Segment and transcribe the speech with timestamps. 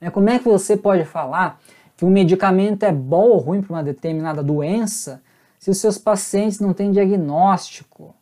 [0.00, 0.10] Né?
[0.10, 1.60] Como é que você pode falar
[1.96, 5.22] que um medicamento é bom ou ruim para uma determinada doença
[5.58, 8.14] se os seus pacientes não têm diagnóstico?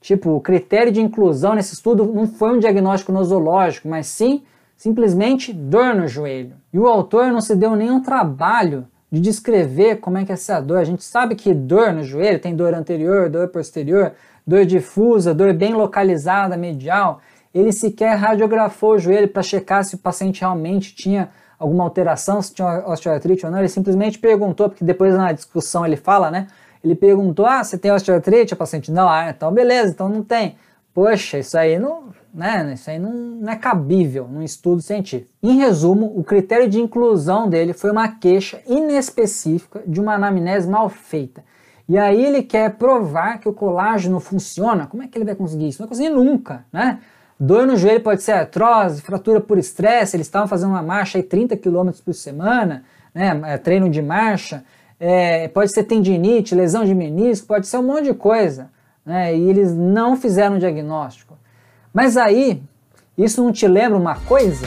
[0.00, 4.44] Tipo, o critério de inclusão nesse estudo não foi um diagnóstico nosológico, mas sim
[4.76, 6.54] simplesmente dor no joelho.
[6.72, 10.60] E o autor não se deu nenhum trabalho de descrever como é que é essa
[10.60, 10.78] dor.
[10.78, 14.12] A gente sabe que dor no joelho tem dor anterior, dor posterior,
[14.46, 17.20] dor difusa, dor bem localizada, medial.
[17.56, 22.52] Ele sequer radiografou o joelho para checar se o paciente realmente tinha alguma alteração, se
[22.52, 23.58] tinha osteoartrite ou não.
[23.58, 26.48] Ele simplesmente perguntou, porque depois na discussão ele fala, né?
[26.84, 28.52] Ele perguntou: Ah, você tem osteoartrite?
[28.52, 30.56] O paciente, não, ah, então beleza, então não tem.
[30.92, 35.30] Poxa, isso aí não, né, isso aí não, não é cabível num estudo científico.
[35.42, 40.88] Em resumo, o critério de inclusão dele foi uma queixa inespecífica de uma anamnese mal
[40.88, 41.42] feita.
[41.88, 44.86] E aí ele quer provar que o colágeno funciona.
[44.86, 45.80] Como é que ele vai conseguir isso?
[45.80, 46.98] Não vai conseguir nunca, né?
[47.38, 51.22] Dor no joelho pode ser artrose, fratura por estresse, eles estavam fazendo uma marcha aí
[51.22, 54.64] 30 km por semana, né, é, treino de marcha,
[54.98, 58.70] é, pode ser tendinite, lesão de menisco, pode ser um monte de coisa,
[59.04, 61.36] né, e eles não fizeram diagnóstico.
[61.92, 62.62] Mas aí,
[63.18, 64.66] isso não te lembra uma coisa?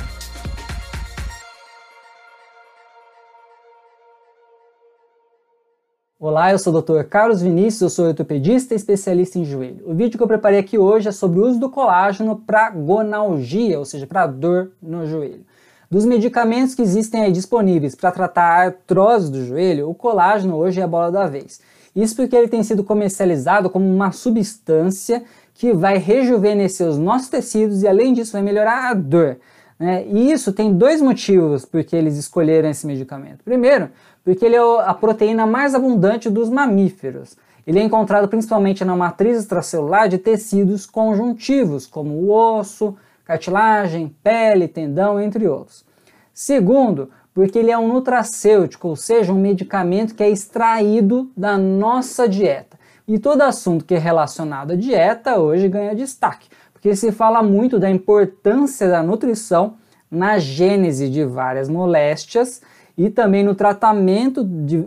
[6.22, 7.04] Olá, eu sou o Dr.
[7.06, 9.86] Carlos Vinícius, eu sou ortopedista e especialista em joelho.
[9.86, 13.80] O vídeo que eu preparei aqui hoje é sobre o uso do colágeno para gonalgia,
[13.80, 15.46] ou seja, para dor no joelho.
[15.90, 20.82] Dos medicamentos que existem aí disponíveis para tratar a artrose do joelho, o colágeno hoje
[20.82, 21.62] é a bola da vez.
[21.96, 25.24] Isso porque ele tem sido comercializado como uma substância
[25.54, 29.38] que vai rejuvenescer os nossos tecidos e além disso vai melhorar a dor.
[29.80, 30.06] Né?
[30.06, 33.42] E isso tem dois motivos porque eles escolheram esse medicamento.
[33.46, 33.90] Primeiro,
[34.24, 37.38] porque ele é a proteína mais abundante dos mamíferos.
[37.66, 44.68] Ele é encontrado principalmente na matriz extracelular de tecidos conjuntivos, como o osso, cartilagem, pele,
[44.68, 45.86] tendão, entre outros.
[46.34, 52.28] Segundo, porque ele é um nutracêutico, ou seja, um medicamento que é extraído da nossa
[52.28, 52.78] dieta.
[53.08, 57.80] E todo assunto que é relacionado à dieta hoje ganha destaque, porque se fala muito
[57.80, 59.76] da importância da nutrição
[60.10, 62.62] na gênese de várias moléstias
[63.00, 64.78] e também no tratamento de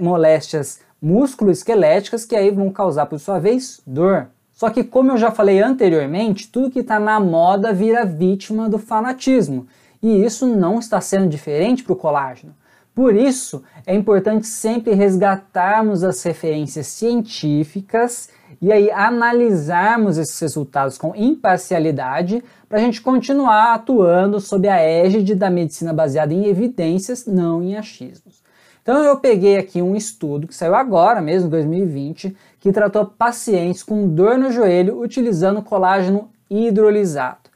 [0.00, 4.26] moléstias músculo-esqueléticas que aí vão causar, por sua vez, dor.
[4.52, 8.78] Só que, como eu já falei anteriormente, tudo que está na moda vira vítima do
[8.78, 9.68] fanatismo.
[10.02, 12.52] E isso não está sendo diferente para o colágeno.
[12.92, 18.28] Por isso, é importante sempre resgatarmos as referências científicas
[18.60, 25.34] e aí analisarmos esses resultados com imparcialidade para a gente continuar atuando sob a égide
[25.34, 28.42] da medicina baseada em evidências, não em achismos.
[28.82, 34.08] Então eu peguei aqui um estudo que saiu agora mesmo, 2020, que tratou pacientes com
[34.08, 37.50] dor no joelho utilizando colágeno hidrolisado.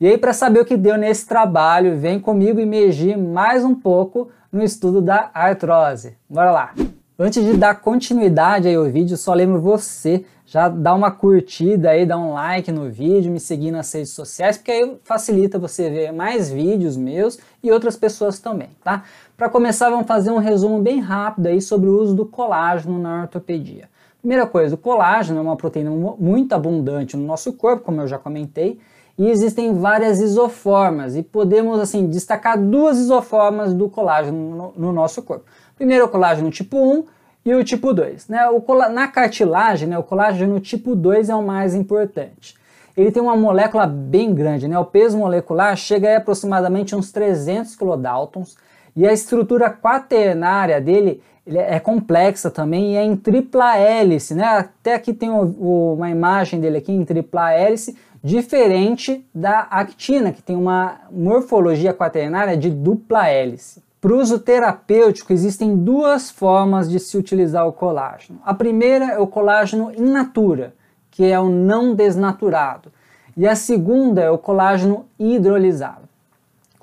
[0.00, 4.30] E aí para saber o que deu nesse trabalho, vem comigo imergir mais um pouco
[4.50, 6.16] no estudo da artrose.
[6.28, 6.74] Bora lá!
[7.18, 12.18] Antes de dar continuidade ao vídeo, só lembro você já dá uma curtida aí, dá
[12.18, 16.52] um like no vídeo, me seguir nas redes sociais, porque aí facilita você ver mais
[16.52, 19.02] vídeos meus e outras pessoas também, tá?
[19.34, 23.22] Para começar, vamos fazer um resumo bem rápido aí sobre o uso do colágeno na
[23.22, 23.88] ortopedia.
[24.20, 28.18] Primeira coisa, o colágeno é uma proteína muito abundante no nosso corpo, como eu já
[28.18, 28.78] comentei,
[29.16, 35.22] e existem várias isoformas e podemos assim destacar duas isoformas do colágeno no, no nosso
[35.22, 35.46] corpo.
[35.76, 37.04] Primeiro o colágeno tipo 1
[37.44, 38.28] e o tipo 2.
[38.28, 38.48] Né?
[38.48, 42.54] O na cartilagem, né, o colágeno tipo 2 é o mais importante.
[42.96, 44.78] Ele tem uma molécula bem grande, né?
[44.78, 48.56] o peso molecular chega a aproximadamente uns 300 kilodaltons
[48.94, 54.34] e a estrutura quaternária dele é complexa também e é em tripla hélice.
[54.34, 54.44] Né?
[54.44, 60.30] Até aqui tem o, o, uma imagem dele aqui em tripla hélice, diferente da actina,
[60.30, 63.82] que tem uma morfologia quaternária de dupla hélice.
[64.02, 68.40] Para uso terapêutico, existem duas formas de se utilizar o colágeno.
[68.44, 70.74] A primeira é o colágeno in natura,
[71.08, 72.90] que é o não desnaturado.
[73.36, 76.08] E a segunda é o colágeno hidrolisado.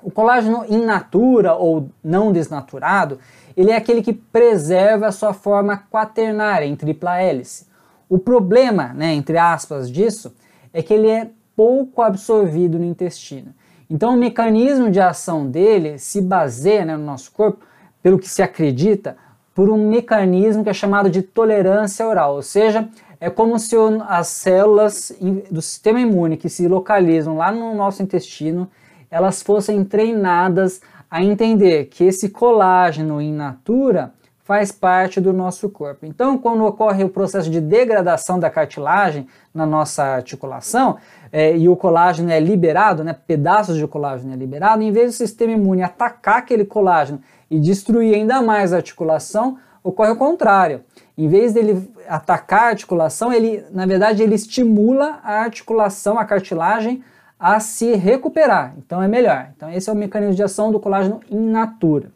[0.02, 3.18] O colágeno in natura ou não desnaturado,
[3.54, 7.66] ele é aquele que preserva a sua forma quaternária em tripla hélice.
[8.08, 10.34] O problema, né, entre aspas, disso
[10.72, 13.52] é que ele é pouco absorvido no intestino.
[13.90, 17.66] Então, o mecanismo de ação dele se baseia né, no nosso corpo,
[18.00, 19.16] pelo que se acredita,
[19.52, 22.88] por um mecanismo que é chamado de tolerância oral, ou seja,
[23.20, 23.76] é como se
[24.08, 25.12] as células
[25.50, 28.70] do sistema imune que se localizam lá no nosso intestino,
[29.10, 34.14] elas fossem treinadas a entender que esse colágeno in natura
[34.50, 36.04] faz parte do nosso corpo.
[36.04, 40.96] Então, quando ocorre o processo de degradação da cartilagem na nossa articulação
[41.30, 45.16] é, e o colágeno é liberado, né, pedaços de colágeno é liberado, em vez do
[45.16, 50.80] sistema imune atacar aquele colágeno e destruir ainda mais a articulação, ocorre o contrário.
[51.16, 57.04] Em vez dele atacar a articulação, ele, na verdade, ele estimula a articulação, a cartilagem,
[57.38, 58.74] a se recuperar.
[58.78, 59.50] Então é melhor.
[59.56, 62.10] Então esse é o mecanismo de ação do colágeno in natura.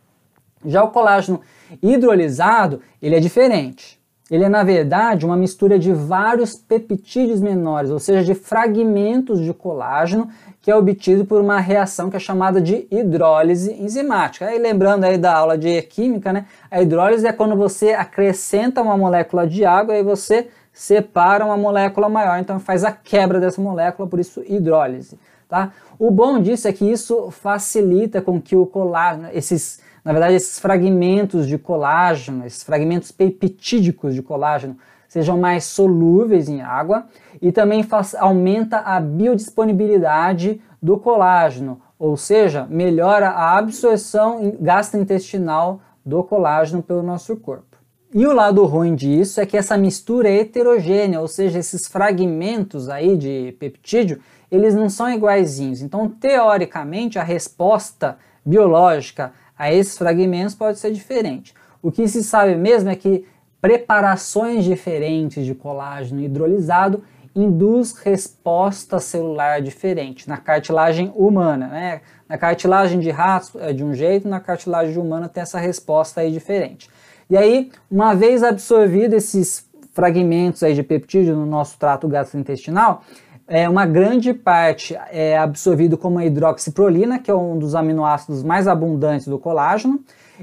[0.65, 1.41] Já o colágeno
[1.83, 4.03] hidrolisado, ele é diferente.
[4.31, 9.53] Ele é, na verdade, uma mistura de vários peptídeos menores, ou seja, de fragmentos de
[9.53, 10.29] colágeno,
[10.63, 14.47] que é obtido por uma reação que é chamada de hidrólise enzimática.
[14.47, 16.47] Aí, lembrando aí da aula de química, né?
[16.71, 22.09] A hidrólise é quando você acrescenta uma molécula de água e você separa uma molécula
[22.09, 25.19] maior, então faz a quebra dessa molécula, por isso hidrólise.
[25.49, 25.73] Tá?
[25.99, 30.59] O bom disso é que isso facilita com que o colágeno, esses na verdade, esses
[30.59, 34.77] fragmentos de colágeno, esses fragmentos peptídicos de colágeno,
[35.09, 37.07] sejam mais solúveis em água
[37.41, 46.23] e também faz, aumenta a biodisponibilidade do colágeno, ou seja, melhora a absorção gastrointestinal do
[46.23, 47.79] colágeno pelo nosso corpo.
[48.13, 52.89] E o lado ruim disso é que essa mistura é heterogênea, ou seja, esses fragmentos
[52.89, 54.21] aí de peptídeo,
[54.51, 55.81] eles não são iguaizinhos.
[55.81, 61.55] Então, teoricamente, a resposta biológica a esses fragmentos pode ser diferente.
[61.83, 63.27] O que se sabe mesmo é que
[63.61, 67.03] preparações diferentes de colágeno hidrolisado
[67.35, 71.67] induz resposta celular diferente na cartilagem humana.
[71.69, 72.01] Né?
[72.29, 76.31] Na cartilagem de ratos é de um jeito, na cartilagem humana tem essa resposta aí
[76.31, 76.89] diferente.
[77.29, 83.03] E aí, uma vez absorvido esses fragmentos aí de peptídeo no nosso trato gastrointestinal,
[83.47, 88.67] é, uma grande parte é absorvido como a hidroxiprolina, que é um dos aminoácidos mais
[88.67, 90.01] abundantes do colágeno,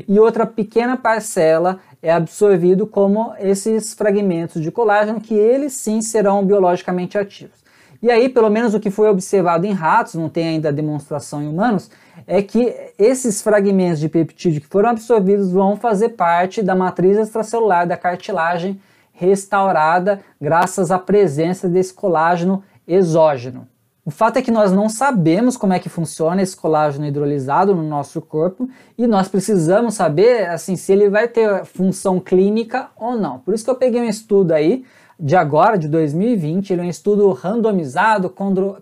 [0.07, 6.45] e outra pequena parcela é absorvido como esses fragmentos de colágeno, que eles sim serão
[6.45, 7.61] biologicamente ativos.
[8.01, 11.47] E aí, pelo menos o que foi observado em ratos, não tem ainda demonstração em
[11.47, 11.91] humanos,
[12.25, 17.87] é que esses fragmentos de peptídeo que foram absorvidos vão fazer parte da matriz extracelular
[17.87, 18.79] da cartilagem
[19.13, 23.67] restaurada graças à presença desse colágeno exógeno.
[24.03, 27.83] O fato é que nós não sabemos como é que funciona esse colágeno hidrolisado no
[27.83, 28.67] nosso corpo
[28.97, 33.37] e nós precisamos saber assim se ele vai ter função clínica ou não.
[33.39, 34.83] Por isso que eu peguei um estudo aí
[35.19, 38.33] de agora, de 2020, ele é um estudo randomizado,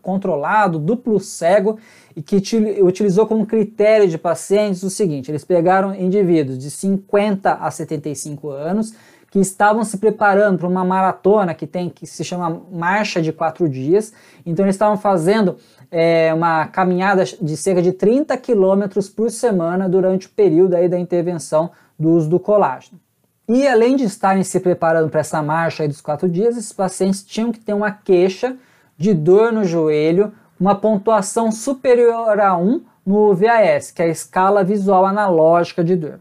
[0.02, 1.78] controlado, duplo cego
[2.16, 2.38] e que
[2.82, 8.94] utilizou como critério de pacientes o seguinte: eles pegaram indivíduos de 50 a 75 anos
[9.32, 13.70] que estavam se preparando para uma maratona que tem que se chama marcha de quatro
[13.70, 14.14] dias.
[14.46, 15.58] Então eles estavam fazendo
[15.92, 21.00] é, uma caminhada de cerca de 30 quilômetros por semana durante o período aí da
[21.00, 23.00] intervenção do uso do colágeno.
[23.48, 27.52] E além de estarem se preparando para essa marcha dos quatro dias, esses pacientes tinham
[27.52, 28.56] que ter uma queixa
[28.96, 34.64] de dor no joelho, uma pontuação superior a 1 no VAS, que é a escala
[34.64, 36.20] visual analógica de dor.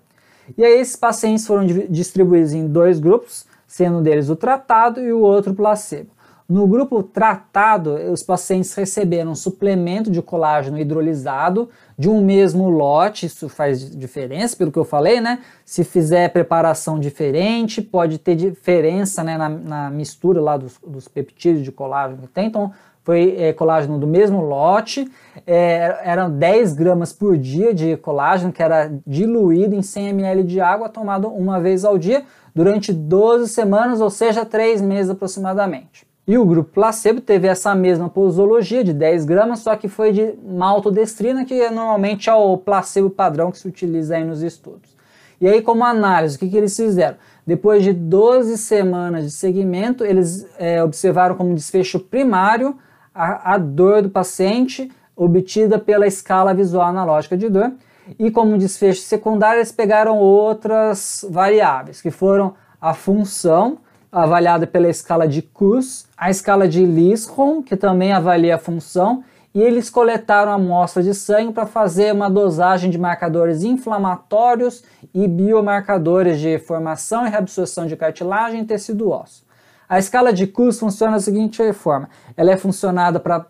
[0.57, 5.13] E aí esses pacientes foram distribuídos em dois grupos, sendo um deles o tratado e
[5.13, 6.11] o outro o placebo.
[6.49, 11.69] No grupo tratado, os pacientes receberam um suplemento de colágeno hidrolisado
[11.99, 15.41] de um mesmo lote, isso faz diferença, pelo que eu falei, né?
[15.63, 21.63] Se fizer preparação diferente, pode ter diferença né, na, na mistura lá dos, dos peptídeos
[21.63, 22.47] de colágeno que tem.
[22.47, 22.73] Então,
[23.09, 25.11] foi é, colágeno do mesmo lote,
[25.47, 30.61] é, eram 10 gramas por dia de colágeno que era diluído em 100 ml de
[30.61, 32.25] água, tomado uma vez ao dia,
[32.55, 36.07] durante 12 semanas, ou seja, 3 meses aproximadamente.
[36.27, 40.35] E o grupo placebo teve essa mesma posologia de 10 gramas, só que foi de
[40.47, 44.95] maltodestrina, que normalmente é o placebo padrão que se utiliza aí nos estudos.
[45.41, 47.17] E aí, como análise, o que, que eles fizeram?
[47.47, 52.77] Depois de 12 semanas de seguimento, eles é, observaram como desfecho primário
[53.19, 57.73] a, a dor do paciente obtida pela escala visual analógica de dor.
[58.17, 63.79] E como desfecho secundário, eles pegaram outras variáveis, que foram a função,
[64.11, 69.61] avaliada pela escala de Kuss, a escala de Lisron, que também avalia a função, e
[69.61, 76.59] eles coletaram amostra de sangue para fazer uma dosagem de marcadores inflamatórios e biomarcadores de
[76.59, 79.48] formação e reabsorção de cartilagem e tecido ósseo.
[79.89, 83.47] A escala de Kuss funciona da seguinte forma: ela é funcionada para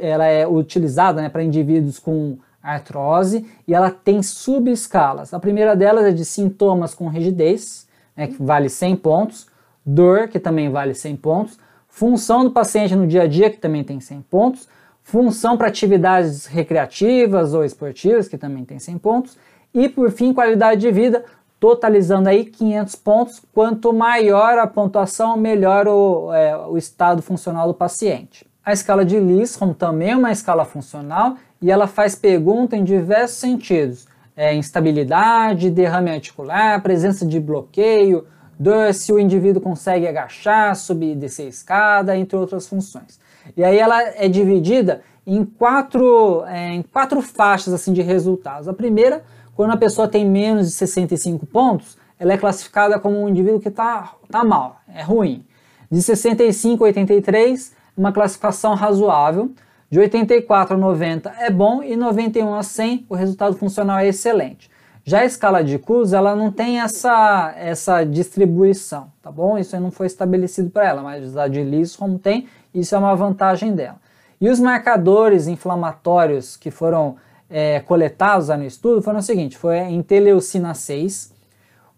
[0.00, 5.34] ela é utilizada né, para indivíduos com artrose e ela tem subescalas.
[5.34, 7.86] A primeira delas é de sintomas com rigidez,
[8.16, 9.46] né, que vale 100 pontos,
[9.84, 13.84] dor, que também vale 100 pontos, função do paciente no dia a dia, que também
[13.84, 14.68] tem 100 pontos,
[15.02, 19.36] função para atividades recreativas ou esportivas, que também tem 100 pontos,
[19.74, 21.24] e por fim, qualidade de vida,
[21.62, 23.40] totalizando aí 500 pontos.
[23.54, 28.44] Quanto maior a pontuação, melhor o, é, o estado funcional do paciente.
[28.64, 33.36] A escala de Lisholm também é uma escala funcional e ela faz pergunta em diversos
[33.36, 34.08] sentidos.
[34.36, 38.26] É, instabilidade, derrame articular, presença de bloqueio,
[38.58, 43.20] dor, se o indivíduo consegue agachar, subir e descer a escada, entre outras funções.
[43.56, 48.66] E aí ela é dividida em quatro, é, em quatro faixas assim, de resultados.
[48.66, 49.22] A primeira
[49.54, 53.68] quando a pessoa tem menos de 65 pontos, ela é classificada como um indivíduo que
[53.68, 55.44] está tá mal, é ruim.
[55.90, 59.52] De 65 a 83, uma classificação razoável.
[59.90, 64.70] De 84 a 90 é bom e 91 a 100 o resultado funcional é excelente.
[65.04, 69.58] Já a escala de Coase, ela não tem essa, essa distribuição, tá bom?
[69.58, 73.74] Isso não foi estabelecido para ela, mas a de Lisholm tem, isso é uma vantagem
[73.74, 74.00] dela.
[74.40, 77.16] E os marcadores inflamatórios que foram
[77.52, 81.32] é, coletados no estudo foram o seguinte: foi a interleucina 6,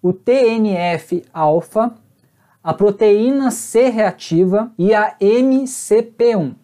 [0.03, 1.95] o TNF-alfa,
[2.63, 6.55] a proteína C reativa e a MCP1.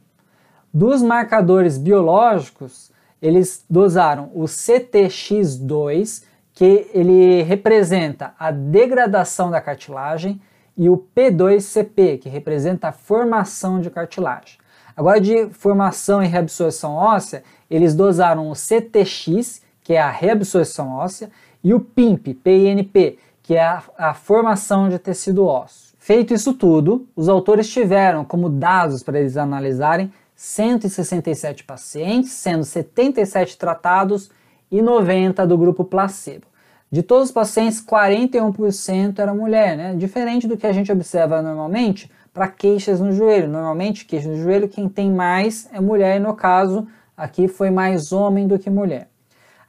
[0.73, 2.91] Dos marcadores biológicos,
[3.23, 10.41] eles dosaram o CTX2, que ele representa a degradação da cartilagem,
[10.77, 14.60] e o P2CP, que representa a formação de cartilagem.
[15.01, 21.31] Agora, de formação e reabsorção óssea, eles dosaram o CTX, que é a reabsorção óssea,
[21.65, 25.95] e o PIMP, PINP, que é a, a formação de tecido ósseo.
[25.99, 33.57] Feito isso tudo, os autores tiveram como dados para eles analisarem 167 pacientes, sendo 77
[33.57, 34.31] tratados
[34.71, 36.45] e 90 do grupo placebo.
[36.93, 39.95] De todos os pacientes, 41% era mulher, né?
[39.95, 43.49] Diferente do que a gente observa normalmente para queixas no joelho.
[43.49, 46.87] Normalmente, queixas no joelho, quem tem mais é mulher, e no caso,
[47.21, 49.11] Aqui foi mais homem do que mulher.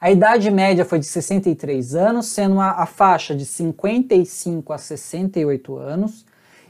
[0.00, 5.76] A idade média foi de 63 anos, sendo a, a faixa de 55 a 68
[5.76, 6.24] anos.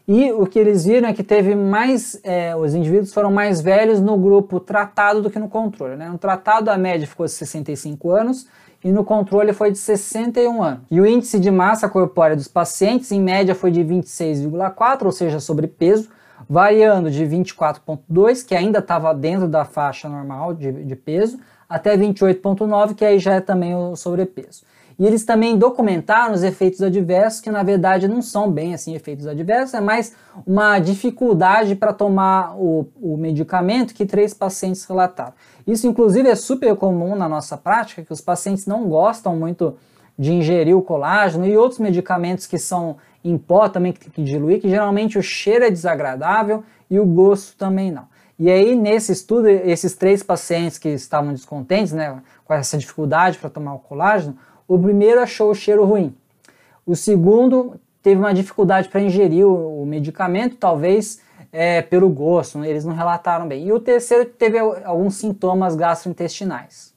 [0.09, 4.01] E o que eles viram é que teve mais, é, os indivíduos foram mais velhos
[4.01, 5.95] no grupo tratado do que no controle.
[5.95, 6.09] Né?
[6.09, 8.49] No tratado a média ficou de 65 anos
[8.85, 10.81] e no controle foi de 61 anos.
[10.91, 15.39] E o índice de massa corpórea dos pacientes em média foi de 26,4, ou seja,
[15.39, 16.09] sobrepeso,
[16.49, 22.95] variando de 24,2, que ainda estava dentro da faixa normal de, de peso, até 28,9,
[22.95, 24.63] que aí já é também o sobrepeso.
[24.99, 29.27] E eles também documentaram os efeitos adversos, que na verdade não são bem assim efeitos
[29.27, 30.15] adversos, é mais
[30.47, 35.33] uma dificuldade para tomar o, o, medicamento que três pacientes relataram.
[35.67, 39.77] Isso, inclusive, é super comum na nossa prática, que os pacientes não gostam muito
[40.19, 44.23] de ingerir o colágeno e outros medicamentos que são em pó também que tem que
[44.23, 48.07] diluir, que geralmente o cheiro é desagradável e o gosto também não.
[48.39, 53.49] E aí, nesse estudo, esses três pacientes que estavam descontentes, né, com essa dificuldade para
[53.49, 56.15] tomar o colágeno, o primeiro achou o cheiro ruim.
[56.85, 61.21] O segundo teve uma dificuldade para ingerir o, o, medicamento, talvez
[61.53, 63.67] é, pelo gosto, eles não relataram bem.
[63.67, 66.93] E o terceiro teve alguns sintomas gastrointestinais.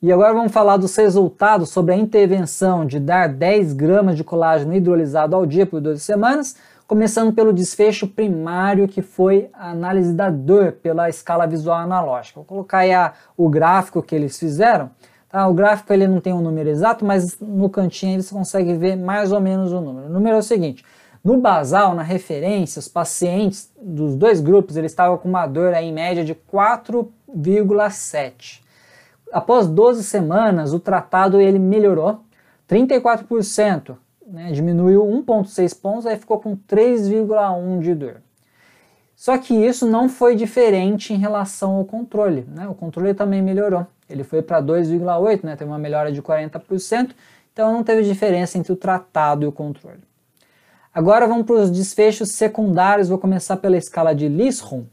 [0.00, 4.74] E agora vamos falar dos resultados sobre a intervenção de dar 10 gramas de colágeno
[4.74, 6.54] hidrolisado ao dia por 12 semanas,
[6.86, 12.36] começando pelo desfecho primário, que foi a análise da dor pela escala visual analógica.
[12.36, 14.90] Vou colocar aí a, o gráfico que eles fizeram.
[15.28, 15.48] Tá?
[15.48, 19.32] O gráfico ele não tem um número exato, mas no cantinho você consegue ver mais
[19.32, 20.06] ou menos o número.
[20.06, 20.84] O número é o seguinte,
[21.26, 25.86] no basal, na referência, os pacientes dos dois grupos eles estavam com uma dor aí,
[25.86, 28.66] em média de 4,7
[29.32, 32.20] após 12 semanas, o tratado ele melhorou
[32.68, 38.22] 34%, né, diminuiu 1,6 pontos, aí ficou com 3,1 de dor.
[39.14, 42.46] Só que isso não foi diferente em relação ao controle.
[42.48, 42.68] Né?
[42.68, 43.86] O controle também melhorou.
[44.10, 45.56] Ele foi para 2,8, né?
[45.56, 47.12] teve uma melhora de 40%,
[47.52, 50.00] então não teve diferença entre o tratado e o controle.
[50.96, 53.10] Agora vamos para os desfechos secundários.
[53.10, 54.84] Vou começar pela escala de Lisholm.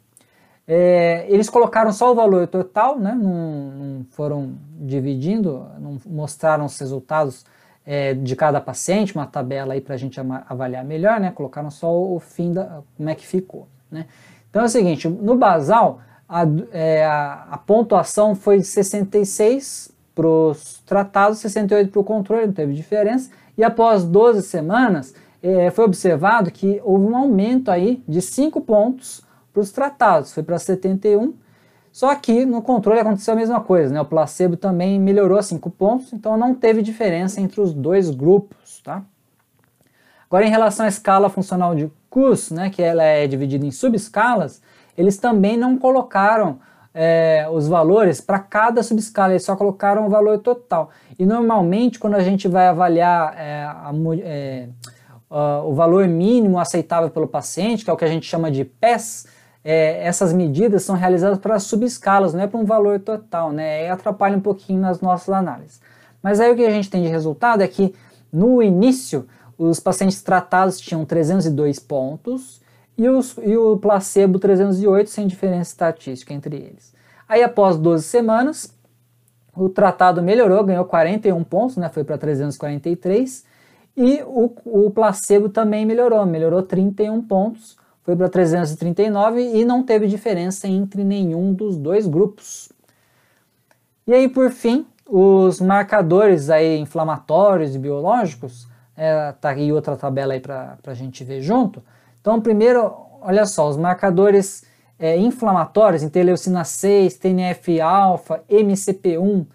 [0.67, 3.17] É, eles colocaram só o valor total, né?
[3.17, 3.31] não,
[3.71, 7.45] não foram dividindo, não mostraram os resultados
[7.85, 11.31] é, de cada paciente, uma tabela aí para a gente avaliar melhor, né?
[11.31, 13.69] colocaram só o fim da como é que ficou.
[13.89, 14.05] Né?
[14.49, 16.43] Então é o seguinte, no basal a,
[16.73, 22.53] é, a, a pontuação foi de 66 para os tratados, 68 para o controle, não
[22.53, 28.21] teve diferença, e após 12 semanas é, foi observado que houve um aumento aí de
[28.21, 29.21] 5 pontos
[29.51, 31.33] para os tratados, foi para 71.
[31.91, 34.01] Só que no controle aconteceu a mesma coisa, né?
[34.01, 39.03] O placebo também melhorou 5 pontos, então não teve diferença entre os dois grupos, tá?
[40.25, 44.63] Agora, em relação à escala funcional de Kuss, né, que ela é dividida em subescalas,
[44.97, 46.59] eles também não colocaram
[46.93, 50.89] é, os valores para cada subescala, eles só colocaram o valor total.
[51.19, 53.91] E normalmente, quando a gente vai avaliar é, a,
[54.23, 54.69] é,
[55.33, 58.63] uh, o valor mínimo aceitável pelo paciente, que é o que a gente chama de
[58.63, 59.25] PES,
[59.63, 63.85] é, essas medidas são realizadas para subescalas, não é para um valor total, né?
[63.85, 65.81] E atrapalha um pouquinho nas nossas análises.
[66.21, 67.95] Mas aí o que a gente tem de resultado é que
[68.31, 69.25] no início
[69.57, 72.61] os pacientes tratados tinham 302 pontos
[72.97, 76.93] e, os, e o placebo 308 sem diferença estatística entre eles.
[77.27, 78.75] Aí após 12 semanas,
[79.55, 83.45] o tratado melhorou, ganhou 41 pontos, né, foi para 343,
[83.95, 90.07] e o, o placebo também melhorou, melhorou 31 pontos, foi para 339 e não teve
[90.07, 92.71] diferença entre nenhum dos dois grupos.
[94.05, 100.33] E aí, por fim, os marcadores aí inflamatórios e biológicos, é, tá aí outra tabela
[100.33, 101.81] aí para a gente ver junto.
[102.19, 104.65] Então, primeiro, olha só, os marcadores
[104.99, 109.45] é, inflamatórios, interleucina 6, TNF-alfa, MCP1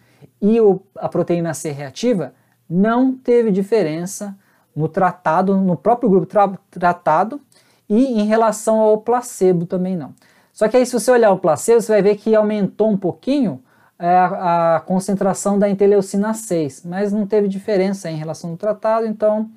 [0.40, 2.32] e o, a proteína C reativa,
[2.68, 4.36] não teve diferença
[4.74, 7.40] no tratado, no próprio grupo tra tratado
[7.88, 10.14] e em relação ao placebo também não.
[10.52, 13.62] Só que aí se você olhar o placebo, você vai ver que aumentou um pouquinho
[13.98, 19.50] é, a, concentração da interleucina 6, mas não teve diferença em relação ao tratado, então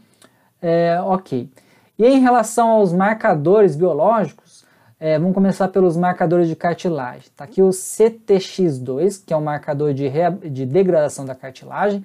[0.61, 1.49] é, ok.
[1.97, 4.65] E em relação aos marcadores biológicos,
[4.99, 7.21] é, vamos começar pelos marcadores de cartilagem.
[7.21, 10.09] Está aqui o CTX2, que é um marcador de,
[10.51, 12.03] de degradação da cartilagem,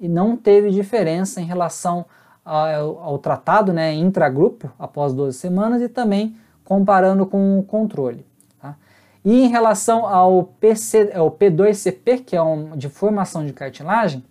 [0.00, 2.04] e não teve diferença em relação
[2.44, 8.26] ao, ao tratado né, intragrupo após 12 semanas e também comparando com o controle.
[8.60, 8.76] Tá?
[9.24, 14.24] E em relação ao, PC, ao P2CP, que é um, de formação de cartilagem,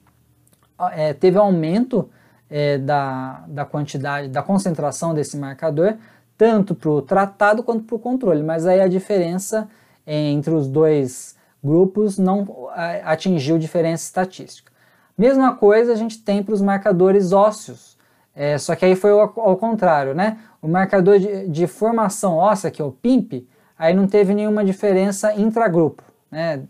[0.92, 2.10] é, teve aumento
[2.50, 5.96] é, da, da quantidade, da concentração desse marcador,
[6.38, 9.70] tanto para o tratado quanto para o controle, mas aí a diferença
[10.06, 12.68] entre os dois grupos não
[13.06, 14.73] atingiu diferença estatística.
[15.18, 17.94] Mesma coisa a gente tem para os marcadores ósseos,
[18.36, 20.40] é, só que aí foi ao, ao contrário, né?
[20.62, 25.34] O marcador de, de, formação óssea, que é o PIMP, aí não teve nenhuma diferença
[25.36, 26.64] intragrupo, né?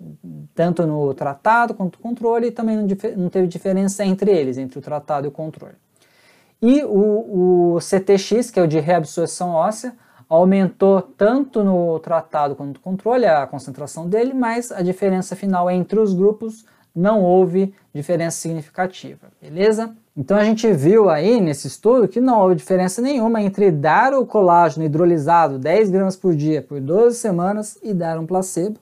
[0.54, 2.86] Tanto no tratado quanto no controle, e também não,
[3.16, 5.76] não, teve diferença entre eles, entre o tratado e o controle.
[6.62, 9.94] E o, o CTX, que é o de reabsorção óssea,
[10.28, 16.00] aumentou tanto no tratado quanto no controle a concentração dele, mas a diferença final entre
[16.00, 19.96] os grupos não houve diferença significativa, beleza?
[20.16, 24.26] Então a gente viu aí nesse estudo que não houve diferença nenhuma entre dar o
[24.26, 28.80] colágeno hidrolisado 10 gramas por dia por 12 semanas e dar um placebo.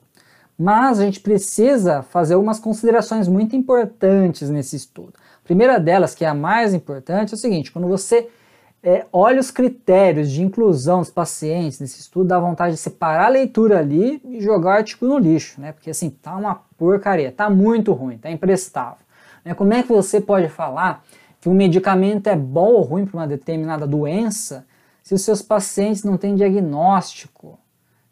[0.58, 5.14] Mas a gente precisa fazer algumas considerações muito importantes nesse estudo.
[5.42, 8.28] A primeira delas, que é a mais importante, é o seguinte: quando você
[8.82, 13.28] é, olha os critérios de inclusão dos pacientes nesse estudo, dá vontade de separar a
[13.28, 15.70] leitura ali e jogar o artigo no lixo, né?
[15.70, 19.04] Porque assim, tá uma porcaria, tá muito ruim, tá imprestável.
[19.44, 19.54] Né?
[19.54, 21.04] Como é que você pode falar
[21.40, 24.66] que um medicamento é bom ou ruim para uma determinada doença
[25.02, 27.60] se os seus pacientes não têm diagnóstico?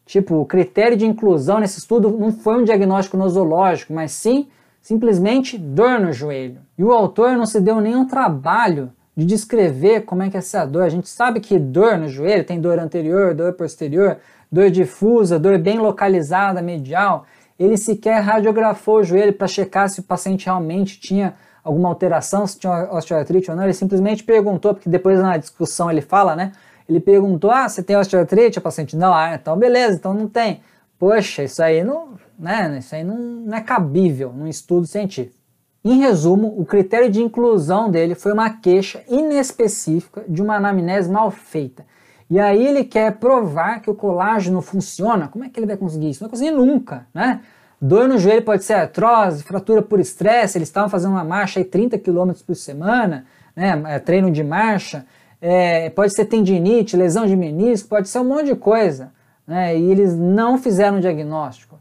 [0.05, 4.47] Tipo, o critério de inclusão nesse estudo não foi um diagnóstico nosológico, mas sim
[4.81, 6.61] simplesmente dor no joelho.
[6.77, 10.65] E o autor não se deu nenhum trabalho de descrever como é que é essa
[10.65, 10.83] dor.
[10.83, 14.17] A gente sabe que dor no joelho tem dor anterior, dor posterior,
[14.51, 17.25] dor difusa, dor bem localizada, medial.
[17.59, 22.57] Ele sequer radiografou o joelho para checar se o paciente realmente tinha alguma alteração, se
[22.57, 23.63] tinha osteoartrite ou não.
[23.63, 26.53] Ele simplesmente perguntou, porque depois na discussão ele fala, né?
[26.87, 28.59] Ele perguntou: Ah, você tem osteoartrite?
[28.59, 30.61] O paciente, não, ah, então beleza, então não tem.
[30.97, 35.40] Poxa, isso aí não, né, isso aí não, não é cabível num estudo científico.
[35.83, 41.31] Em resumo, o critério de inclusão dele foi uma queixa inespecífica de uma anamnese mal
[41.31, 41.85] feita.
[42.29, 45.27] E aí ele quer provar que o colágeno funciona.
[45.27, 46.23] Como é que ele vai conseguir isso?
[46.23, 47.41] Não vai conseguir nunca, né?
[47.81, 51.65] Dor no joelho pode ser artrose, fratura por estresse, eles estavam fazendo uma marcha aí
[51.65, 53.81] 30 km por semana, né?
[53.87, 55.03] É, treino de marcha,
[55.41, 59.11] é, pode ser tendinite, lesão de menisco, pode ser um monte de coisa,
[59.47, 59.75] né?
[59.75, 61.79] E eles não fizeram o diagnóstico.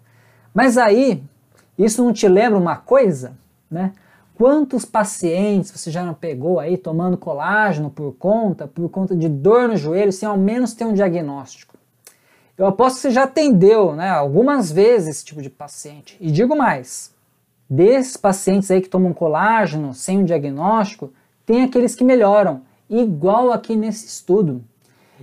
[0.54, 1.22] Mas aí,
[1.78, 3.38] isso não te lembra uma coisa?
[3.70, 3.92] Né?
[4.35, 9.68] Quantos pacientes você já não pegou aí tomando colágeno por conta, por conta de dor
[9.68, 11.76] no joelho, sem ao menos ter um diagnóstico?
[12.56, 16.16] Eu aposto que você já atendeu né, algumas vezes esse tipo de paciente.
[16.20, 17.14] E digo mais,
[17.68, 21.12] desses pacientes aí que tomam colágeno sem um diagnóstico,
[21.46, 24.64] tem aqueles que melhoram, igual aqui nesse estudo.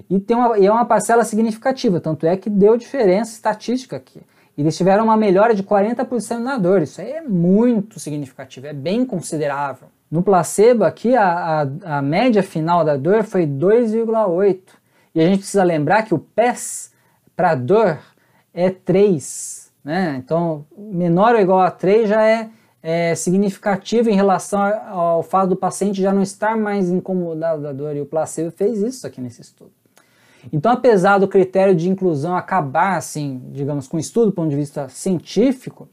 [0.10, 4.22] E, tem uma, e é uma parcela significativa, tanto é que deu diferença estatística aqui.
[4.58, 6.82] Eles tiveram uma melhora de 40% na dor.
[6.82, 9.90] Isso aí é muito significativo, é bem considerável.
[10.10, 14.60] No placebo, aqui, a, a, a média final da dor foi 2,8.
[15.14, 16.92] E a gente precisa lembrar que o PES
[17.36, 18.00] para dor
[18.54, 19.72] é 3.
[19.84, 20.16] né?
[20.18, 22.50] Então, menor ou igual a 3 já é,
[22.82, 27.96] é significativo em relação ao fato do paciente já não estar mais incomodado da dor,
[27.96, 29.72] e o placebo fez isso aqui nesse estudo.
[30.52, 34.88] Então, apesar do critério de inclusão acabar, assim, digamos, com estudo do ponto de vista
[34.90, 35.90] científico,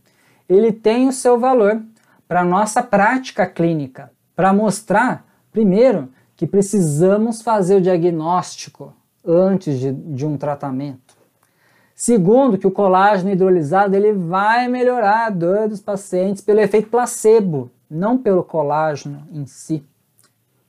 [0.48, 1.82] ele tem o seu valor
[2.28, 8.92] para a nossa prática clínica, para mostrar, primeiro, que precisamos fazer o diagnóstico
[9.24, 11.14] antes de, de um tratamento.
[11.94, 17.70] Segundo, que o colágeno hidrolisado ele vai melhorar a dor dos pacientes pelo efeito placebo,
[17.88, 19.84] não pelo colágeno em si.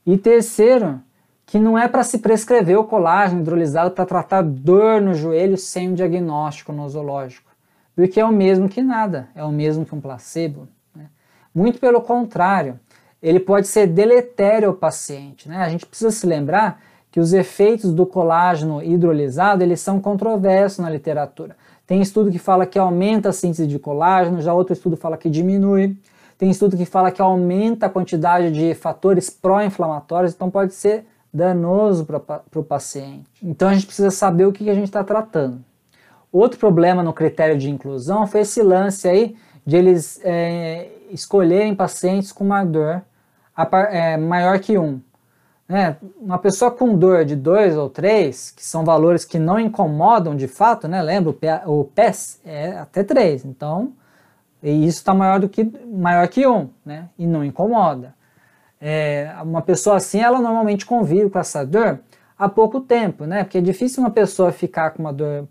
[0.06, 1.02] E terceiro,
[1.45, 5.89] que não é para se prescrever o colágeno hidrolisado para tratar dor no joelho sem
[5.89, 7.51] um diagnóstico nosológico,
[7.95, 10.67] porque é o mesmo que nada, é o mesmo que um placebo.
[10.95, 11.05] Né?
[11.53, 12.79] Muito pelo contrário,
[13.21, 15.47] ele pode ser deletério ao paciente.
[15.47, 15.58] Né?
[15.58, 16.81] A gente precisa se lembrar
[17.12, 21.55] que os efeitos do colágeno hidrolisado eles são controversos na literatura.
[21.88, 25.29] Tem estudo que fala que aumenta a síntese de colágeno, já outro estudo fala que
[25.29, 25.95] diminui.
[26.38, 31.05] Tem estudo que fala que aumenta a quantidade de fatores pró-inflamatórios, então pode ser
[31.36, 33.30] danoso para o paciente.
[33.43, 35.63] Então a gente precisa saber o que, a gente está tratando.
[36.32, 42.32] Outro problema no critério de inclusão foi esse lance aí de eles é, escolherem pacientes
[42.32, 43.02] com uma dor
[43.91, 45.02] é, maior que 1.
[45.67, 45.98] Né?
[46.21, 50.48] Uma pessoa com dor de 2 ou 3, que são valores que não incomodam de
[50.48, 51.02] fato, né?
[51.02, 51.34] lembra,
[51.65, 53.91] o PES é até 3, então
[54.63, 57.10] e isso está maior, do que, maior que 1, né?
[57.17, 58.13] e não incomoda.
[58.80, 62.00] É, uma pessoa assim, ela normalmente convive com essa dor
[62.38, 63.44] há pouco tempo, né?
[63.44, 65.48] porque é difícil uma pessoa ficar com uma dor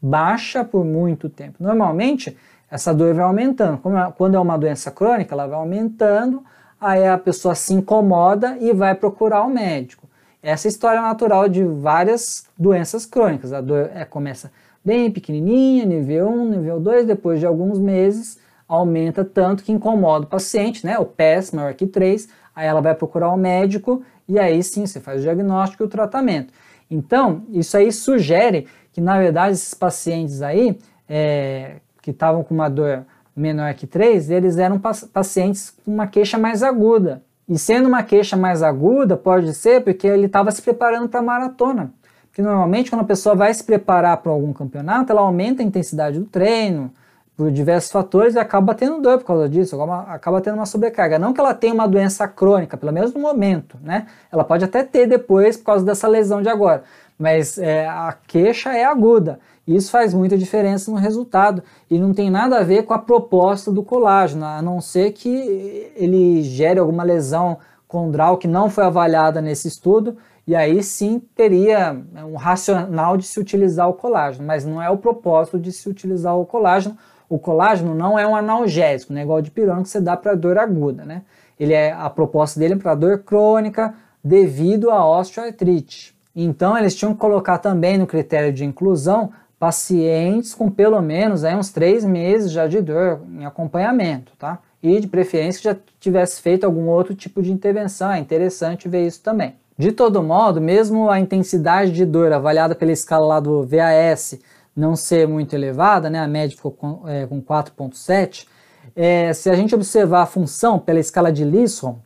[0.00, 1.56] baixa por muito tempo.
[1.60, 2.36] Normalmente,
[2.70, 3.80] essa dor vai aumentando.
[3.96, 6.44] É, quando é uma doença crônica, ela vai aumentando,
[6.80, 10.08] aí a pessoa se incomoda e vai procurar o médico.
[10.40, 13.52] Essa é história natural de várias doenças crônicas.
[13.52, 14.52] A dor é, começa
[14.84, 20.28] bem pequenininha, nível 1, nível 2, depois de alguns meses aumenta tanto que incomoda o
[20.28, 20.98] paciente, né?
[20.98, 25.00] O PES maior que 3, aí ela vai procurar o médico e aí sim você
[25.00, 26.52] faz o diagnóstico e o tratamento.
[26.90, 30.78] Então, isso aí sugere que na verdade esses pacientes aí
[31.08, 33.04] é, que estavam com uma dor
[33.34, 34.80] menor que 3, eles eram
[35.12, 37.22] pacientes com uma queixa mais aguda.
[37.48, 41.22] E sendo uma queixa mais aguda, pode ser porque ele estava se preparando para a
[41.22, 41.92] maratona.
[42.26, 46.18] Porque normalmente quando a pessoa vai se preparar para algum campeonato, ela aumenta a intensidade
[46.18, 46.92] do treino,
[47.38, 51.20] por diversos fatores e acaba tendo dor por causa disso, acaba tendo uma sobrecarga.
[51.20, 54.08] Não que ela tenha uma doença crônica, pelo menos no momento, né?
[54.32, 56.82] Ela pode até ter depois por causa dessa lesão de agora,
[57.16, 59.38] mas é, a queixa é aguda.
[59.64, 63.70] Isso faz muita diferença no resultado e não tem nada a ver com a proposta
[63.70, 69.40] do colágeno, a não ser que ele gere alguma lesão condral que não foi avaliada
[69.40, 71.96] nesse estudo, e aí sim teria
[72.26, 76.36] um racional de se utilizar o colágeno, mas não é o propósito de se utilizar
[76.36, 76.96] o colágeno.
[77.28, 80.34] O colágeno não é um analgésico, não é igual de pirona que você dá para
[80.34, 81.22] dor aguda, né?
[81.58, 86.16] Ele é a proposta dele é para dor crônica devido à osteoartrite.
[86.34, 91.54] Então eles tinham que colocar também no critério de inclusão pacientes com pelo menos aí,
[91.54, 94.60] uns três meses já de dor em acompanhamento, tá?
[94.80, 99.04] E de preferência que já tivesse feito algum outro tipo de intervenção, é interessante ver
[99.04, 99.54] isso também.
[99.76, 104.38] De todo modo, mesmo a intensidade de dor avaliada pela escala lá do VAS
[104.76, 108.46] não ser muito elevada, né, a média ficou com, é, com 4.7,
[108.94, 112.00] é, se a gente observar a função pela escala de Lisson,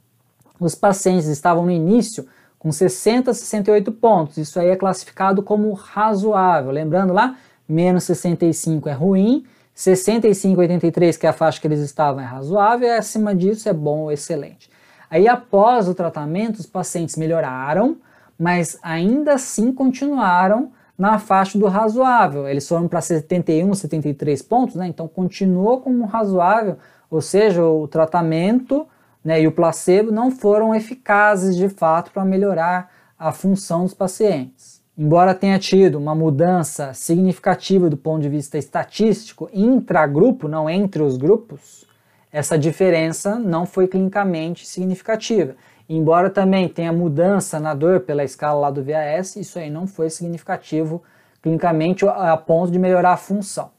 [0.58, 2.26] os pacientes estavam no início
[2.58, 4.36] com 60 a 68 pontos.
[4.36, 6.70] Isso aí é classificado como razoável.
[6.70, 7.36] Lembrando lá,
[7.68, 9.44] menos 65 é ruim,
[9.74, 13.68] 65 a 83, que é a faixa que eles estavam, é razoável, e acima disso
[13.68, 14.70] é bom ou excelente.
[15.10, 17.96] Aí após o tratamento, os pacientes melhoraram,
[18.38, 22.48] mas ainda assim continuaram na faixa do razoável.
[22.48, 24.86] Eles foram para 71, 73 pontos, né?
[24.86, 26.76] Então continuou como razoável,
[27.10, 28.86] ou seja, o tratamento
[29.24, 34.82] né, e o placebo não foram eficazes de fato para melhorar a função dos pacientes.
[34.96, 41.16] Embora tenha tido uma mudança significativa do ponto de vista estatístico intragrupo, não entre os
[41.16, 41.86] grupos,
[42.30, 45.54] essa diferença não foi clinicamente significativa.
[45.94, 50.08] Embora também tenha mudança na dor pela escala lá do VAS, isso aí não foi
[50.08, 51.02] significativo
[51.42, 53.70] clinicamente a ponto de melhorar a função.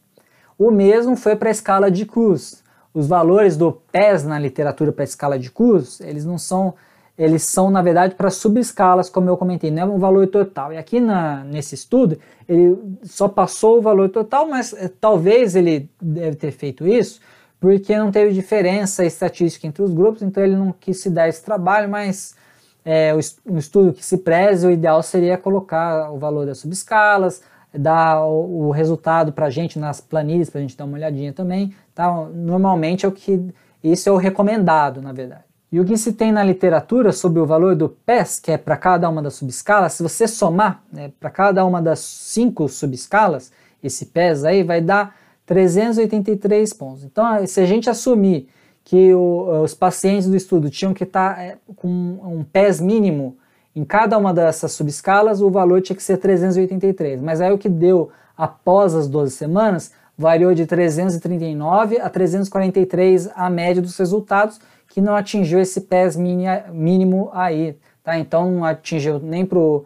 [0.55, 5.01] O mesmo foi para a escala de Cruz, os valores do PES na literatura para
[5.01, 6.75] a escala de cursos, eles não são,
[7.17, 10.71] eles são na verdade para subescalas, como eu comentei, não é um valor total.
[10.71, 15.89] E aqui na, nesse estudo, ele só passou o valor total, mas é, talvez ele
[15.99, 17.19] deve ter feito isso
[17.63, 21.41] porque não teve diferença estatística entre os grupos, então ele não quis se dar esse
[21.41, 22.35] trabalho, mas
[22.83, 23.13] é,
[23.45, 27.41] um estudo que se preze, o ideal seria colocar o valor das subescalas,
[27.73, 31.31] dá o, o resultado para a gente nas planilhas, para a gente dar uma olhadinha
[31.31, 31.73] também.
[31.95, 32.13] Tá?
[32.33, 35.45] Normalmente é o que isso é o recomendado, na verdade.
[35.71, 38.75] E o que se tem na literatura sobre o valor do PES, que é para
[38.75, 44.07] cada uma das subescalas, se você somar né, para cada uma das cinco subescalas, esse
[44.07, 47.03] PES aí vai dar 383 pontos.
[47.03, 48.47] Então, se a gente assumir
[48.83, 53.37] que o, os pacientes do estudo tinham que estar tá, é, com um PES mínimo
[53.75, 57.21] em cada uma dessas subescalas, o valor tinha que ser 383.
[57.21, 63.49] Mas aí o que deu após as 12 semanas variou de 339 a 343 a
[63.49, 67.77] média dos resultados, que não atingiu esse PES mínimo aí.
[68.03, 68.19] Tá?
[68.19, 69.85] Então não atingiu nem para o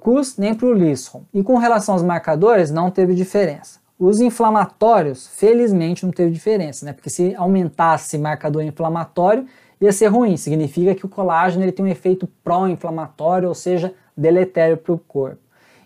[0.00, 1.22] CUS nem para o LISROM.
[1.32, 3.79] E com relação aos marcadores, não teve diferença.
[4.00, 6.94] Os inflamatórios, felizmente, não teve diferença, né?
[6.94, 9.44] Porque se aumentasse marcador inflamatório,
[9.78, 10.38] ia ser ruim.
[10.38, 15.36] Significa que o colágeno ele tem um efeito pró-inflamatório, ou seja, deletério para o corpo.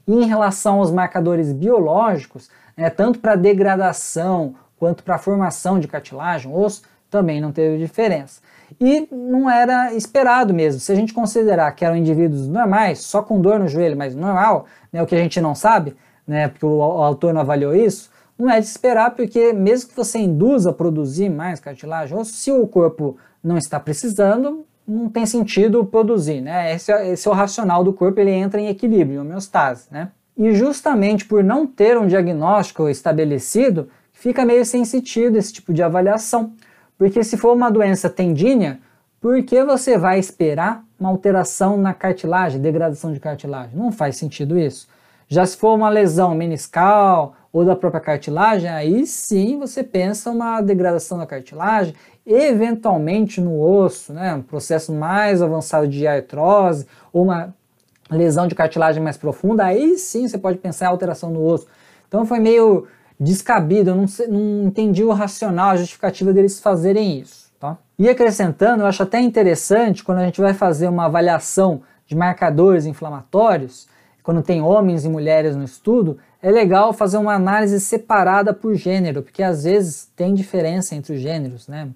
[0.07, 6.55] E em relação aos marcadores biológicos, né, tanto para degradação quanto para formação de cartilagem,
[6.55, 8.41] osso, também não teve diferença.
[8.81, 10.81] E não era esperado mesmo.
[10.81, 14.67] Se a gente considerar que eram indivíduos normais, só com dor no joelho, mas normal,
[14.93, 18.51] né, o que a gente não sabe, né, porque o, autor não avaliou isso, não
[18.51, 22.67] é de esperar, porque mesmo que você induza a produzir mais cartilagem, ou se o
[22.67, 26.75] corpo não está precisando, não tem sentido produzir, né?
[26.75, 30.11] Esse, é, esse é o racional do corpo, ele entra em equilíbrio, em homeostase, né?
[30.37, 35.83] E justamente por não ter um diagnóstico estabelecido, fica meio sem sentido esse tipo de
[35.83, 36.53] avaliação.
[36.99, 38.81] Porque se for uma doença tendínea,
[39.21, 43.77] por que você vai esperar uma alteração na cartilagem, degradação de cartilagem?
[43.77, 44.89] Não faz sentido isso.
[45.35, 50.61] Já se for uma lesão meniscal ou da própria cartilagem, aí sim você pensa uma
[50.61, 51.93] degradação da cartilagem,
[52.25, 57.53] eventualmente no osso, né, um processo mais avançado de artrose ou uma
[58.09, 61.67] lesão de cartilagem mais profunda, aí sim você pode pensar em alteração no osso.
[62.07, 62.87] Então foi meio
[63.19, 67.51] descabido, eu não, não entendi o racional, a justificativa deles fazerem isso.
[67.59, 67.77] Tá?
[67.99, 72.87] E acrescentando, eu acho até interessante quando a gente vai fazer uma avaliação de marcadores
[72.87, 73.93] inflamatórios,
[74.25, 79.23] quando tem homens e mulheres no estudo, é legal fazer uma análise separada por gênero,
[79.23, 81.91] porque às vezes tem diferença entre os gêneros, né?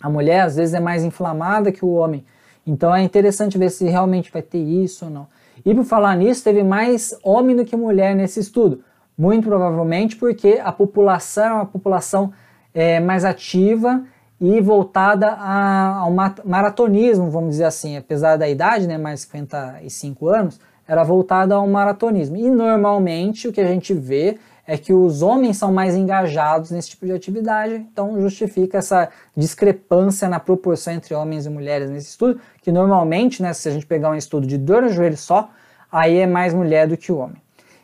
[0.00, 2.24] A mulher às vezes é mais inflamada que o homem,
[2.64, 5.26] então é interessante ver se realmente vai ter isso ou não.
[5.64, 8.84] E por falar nisso, teve mais homem do que mulher nesse estudo,
[9.18, 12.32] muito provavelmente porque a população é uma população
[12.72, 14.04] é, mais ativa
[14.40, 16.12] e voltada a, ao
[16.44, 22.36] maratonismo, vamos dizer assim, apesar da idade, né, mais 55 anos, era voltada ao maratonismo.
[22.36, 26.90] E normalmente o que a gente vê é que os homens são mais engajados nesse
[26.90, 32.40] tipo de atividade, então justifica essa discrepância na proporção entre homens e mulheres nesse estudo,
[32.60, 35.50] que normalmente, né, se a gente pegar um estudo de dor no joelho só,
[35.90, 37.36] aí é mais mulher do que o homem.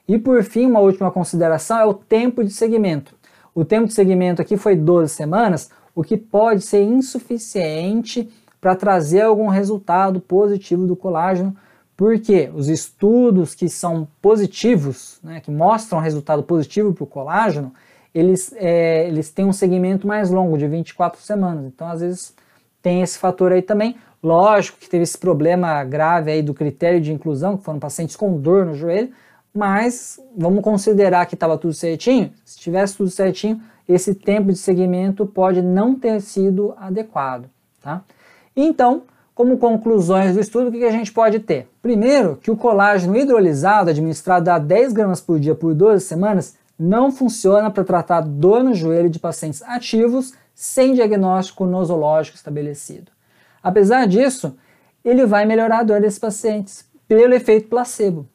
[0.09, 3.15] E por fim, uma última consideração é o tempo de segmento.
[3.55, 8.29] O tempo de segmento aqui foi 12 semanas, o que pode ser insuficiente
[8.61, 11.57] para trazer algum resultado positivo do colágeno
[12.03, 17.73] porque os estudos que são positivos, né, que mostram resultado positivo para o colágeno,
[18.13, 21.65] eles, é, eles têm um segmento mais longo, de 24 semanas.
[21.65, 22.35] Então, às vezes,
[22.83, 23.95] tem esse fator aí também.
[24.21, 28.37] Lógico que teve esse problema grave aí do critério de inclusão, que foram pacientes com
[28.37, 29.13] dor no joelho,
[29.55, 32.33] mas vamos considerar que estava tudo certinho.
[32.45, 37.49] Se tivesse tudo certinho, esse tempo de segmento pode não ter sido adequado.
[37.81, 38.03] Tá?
[38.57, 41.69] Então, como conclusões do estudo, o que a gente pode ter?
[41.81, 47.11] Primeiro, que o colágeno hidrolisado, administrado a 10 gramas por dia por 12 semanas, não
[47.11, 53.11] funciona para tratar dor no joelho de pacientes ativos sem diagnóstico nosológico estabelecido.
[53.63, 54.57] Apesar disso,
[55.05, 58.27] ele vai melhorar a dor desses pacientes pelo efeito placebo.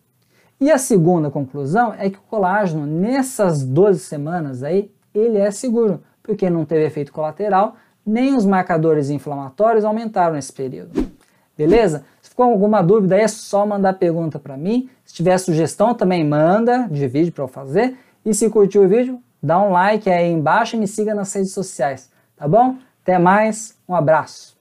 [0.59, 6.01] E a segunda conclusão é que o colágeno, nessas 12 semanas aí, ele é seguro,
[6.23, 7.75] porque não teve efeito colateral,
[8.07, 11.11] nem os marcadores inflamatórios aumentaram nesse período.
[11.57, 12.05] Beleza?
[12.21, 14.89] Se ficou alguma dúvida aí é só mandar pergunta para mim.
[15.03, 17.97] Se tiver sugestão também manda de vídeo para eu fazer.
[18.25, 21.53] E se curtiu o vídeo, dá um like aí embaixo e me siga nas redes
[21.53, 22.75] sociais, tá bom?
[23.01, 24.56] Até mais, um abraço.